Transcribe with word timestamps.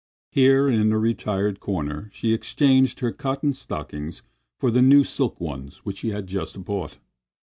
Here, 0.31 0.67
in 0.67 0.91
a 0.91 0.97
retired 0.97 1.59
corner, 1.59 2.09
she 2.11 2.33
exchanged 2.33 3.01
her 3.01 3.11
cotton 3.11 3.53
stockings 3.53 4.23
for 4.57 4.71
the 4.71 4.81
new 4.81 5.03
silk 5.03 5.39
ones 5.39 5.85
which 5.85 5.97
she 5.99 6.09
had 6.09 6.25
just 6.25 6.65
bought. 6.65 6.97